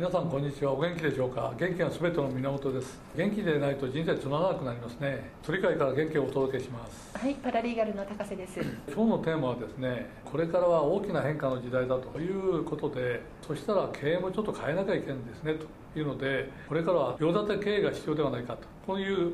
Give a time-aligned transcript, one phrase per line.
[0.00, 0.72] 皆さんこんにちは。
[0.72, 1.52] お元気でしょうか？
[1.58, 2.98] 元気が全ての源です。
[3.14, 5.30] 元気でないと人生つまらなくなりますね。
[5.42, 7.18] 鳥飼から元気をお届けします。
[7.18, 8.60] はいパラリーガルの高瀬です。
[8.90, 12.18] 今日のテーマはですねこれからは大きな変化の時代だと。
[12.18, 15.56] いうことでそしたら経営もちょっと変えなきゃいけないんですね。
[15.92, 18.62] というのでこれからは両立て経営が必要ではないかと。
[18.86, 19.32] こういう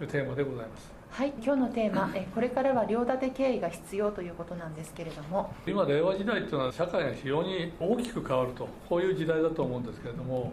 [0.00, 5.52] テーマでございますはい今日のテーマえこれからは両立て経営が必要ということなんですけれども。
[5.66, 10.52] 今令和時代っていうのは社会が非常に大きく変わるとこういう時代だと思うんですけれども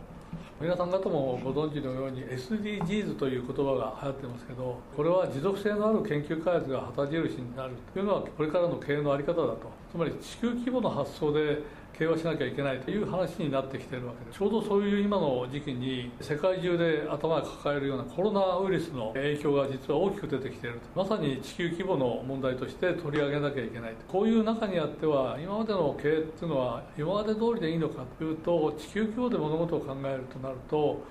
[0.59, 9.85] 皆さん方もご存知のように SDGs という言葉が流行ってますけどこれは持続性のある研究開発が旗印になるというのはこれからの経営の在り方だと。
[9.91, 11.59] つまり地球規模の発想で
[11.97, 14.37] 経営はしなきゃいけないという話になってきているわけです。
[14.37, 21.03] ちょうどそういう今の時期に世界中で頭が抱えるようなコロナウイルスの影響が実は大きく出てきていると。
[21.03, 31.01] まさに地球規模の問題として取り上げなきゃいけないこういう中にあっては今までの経営っていうのは今まで通りでいいのかというと地球規模で物事を考えるとなると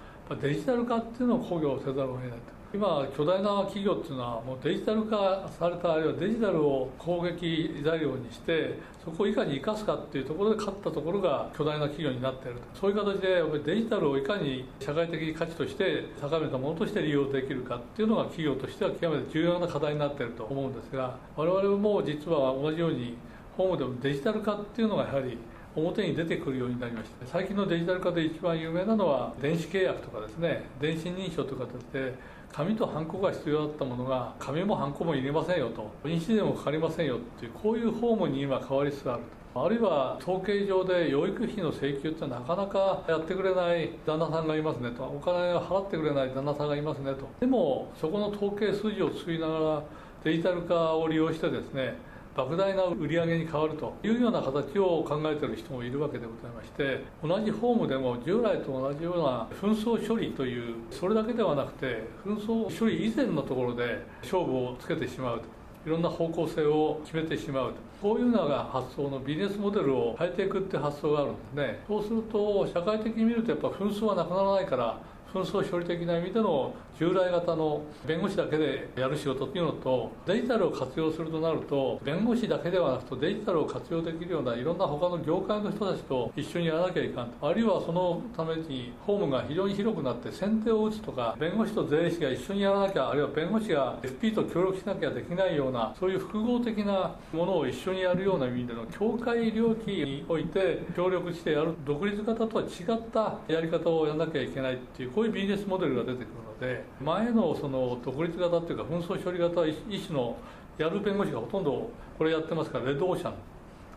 [0.41, 2.64] デジタル化っていうのを考慮せざるを得ないと。
[2.75, 12.81] 今巨大な企業っていうのはもうデジタル化されたあるいはデジタルを攻撃材料にしてそこをいかに生かすかっていうところで勝ったところが巨大な企業になっていると。
[12.81, 23.17] そういう形でやっぱりデジタルをいかに社会的価値として高めたものとして利用できるかっていうのが企業としては極めて重要な課題になっていると思うんですが我々も実は同じように
[23.57, 25.39] ホームでもデジタル化っていうのがやはり
[25.77, 30.65] 表に出てくるようになりまして最近のデジタル化で一番有名なのは電子契約とかですね。
[30.81, 32.15] 電子認証という形で
[32.53, 35.91] 紙とハンコが必要だったものが紙もハンコも入れませんよと。
[36.05, 39.23] 印紙でもかかりませんよっていうこういうフォームに今変わりつつある
[39.57, 45.05] あるいは統計上で養育費の請求ってなかなかやってくれない旦那さんがいますねと。
[45.05, 47.29] お金を払ってくれない旦那さんがいますねと。
[47.41, 49.83] でもそこの統計数字を作りながら
[50.25, 51.97] デジタル化を利用してですね
[52.37, 65.65] 莫大な売り上げに変わるというような形を考えている人もいるわけでございまして同じフォームでも従来と同じような紛争処理というそれだけではなくて紛争処理以前のところで勝負をつけてしまうと。
[65.87, 67.75] いろんな方向性を決めてしまうと。
[68.01, 71.79] こういうのが発想のビジネスモデルを変えていくって発想があるんですね。
[71.87, 74.99] そうすると社会的に見るとやっぱ紛争はなくならないから
[75.35, 87.49] 紛争処理的な意味での従来型の弁護士だけでやる仕事っていうのとデジタルを活用するとなると弁護士だけではなくてデジタルを活用できるようないろんな他の業界の人たちと一緒にやらなきゃいかんと。
[87.49, 110.37] あるいはそのためにホームが非常に広くなって先手を打つとか弁護士と税理士が一緒にやらなきゃあるいは弁護士が FP と協力しなきゃできないようなそういう複合的なものを一緒にやるような意味での境界領域において協力してやる独立型とは違ったやり方をやらなきゃいけないっていうこういうビジネスモデルが出てくるので前のその独立型っていうか紛争処理型は一種の
[110.77, 113.33] やる弁護士がほとんどこれやってますからレッドオーシャン。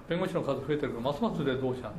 [0.08, 1.92] 弁護士の数増えてるからますますレッドオーシャン。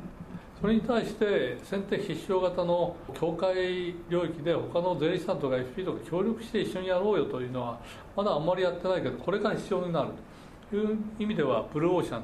[0.59, 7.79] それに対して先手必勝型の境界領域で他の税理士さんとか FP とか協力して一緒にやろうよというのは
[8.15, 10.09] まだあんまりやってないけどこれから必要になる
[10.71, 12.23] という意味ではブルーオーシャン。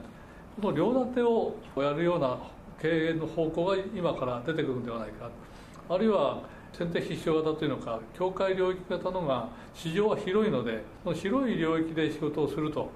[0.60, 2.40] この両立てをやるような
[2.82, 5.30] 経営の方向が今から出てくるんではないか。
[5.88, 12.90] あるいは先手必勝型というのか境界領域型のが市場は広いのでその広い領域で仕事をすると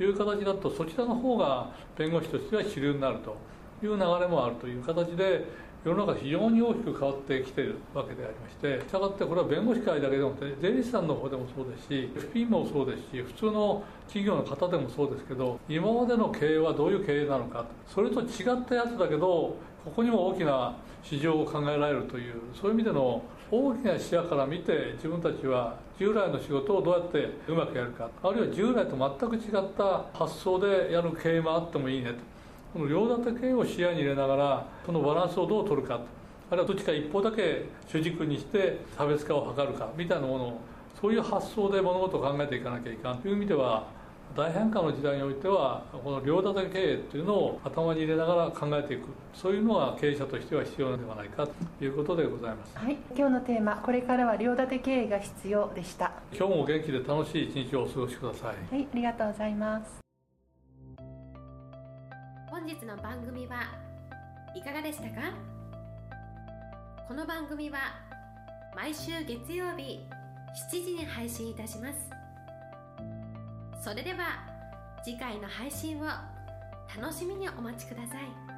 [0.00, 3.36] いう形だとそちらの方が弁護士としては主流になると
[3.84, 5.44] いう流れもあるという形で
[5.84, 19.56] 世の中非常に大きく変わってきているわけでありましてしたがってこれは弁護士会だけでも税理士さんの方でもそうですし FP もそうですし普通の企業の方でもそうですけど今までの経営はどういう経営なのかそれと違ったやつだけど
[19.86, 23.22] ここにも大きな市場を考えられるというそういう意味での
[23.52, 32.16] 大きな視野から見て自分たちは従来の仕事をどうやってうまくやるかあるいは従来と全く違った発想でやる経営もあってもいいねと。
[32.72, 36.00] この両立て経営を視野に入れながらそのバランスをどう取るか
[36.50, 40.60] あるいはどっちか一方だけ主軸にして差別化を図るかみたいなものを
[41.00, 43.86] そういう発想で物事を考えていかなきゃいかんという意味では
[44.34, 49.04] 大変化の時代においてはこの両立て経営というのを頭に入れながら考えていく。
[49.32, 52.76] そういうのが経営者としては必要ではないかということでございます。
[52.76, 52.96] はい。
[53.16, 56.12] 今日のテーマこれからは両立て経営が必要でした。
[56.32, 58.74] 今日も元気で楽しい一日をお過ごしください。
[58.74, 58.88] はい。
[58.92, 60.00] ありがとうございます。
[62.50, 63.62] 本日の番組は
[64.54, 65.32] いかがでしたか？
[67.08, 67.78] この番組は
[68.74, 70.00] 毎週月曜日
[70.72, 72.10] 7時に配信いたします
[73.80, 74.44] それでは
[75.04, 76.04] 次回の配信を
[77.00, 78.55] 楽しみにお待ちください。